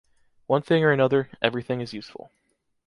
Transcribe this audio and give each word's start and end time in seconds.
One 0.47 0.63
thing 0.63 0.83
or 0.83 0.89
another, 0.91 1.29
everything 1.43 1.79
is 1.79 1.93
useful. 1.93 2.31